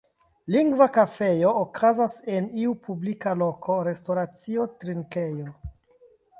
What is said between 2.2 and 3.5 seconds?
en iu publika